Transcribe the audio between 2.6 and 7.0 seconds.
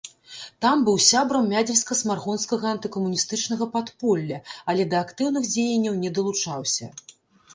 антыкамуністычнага падполля, але да актыўных дзеянняў не далучаўся.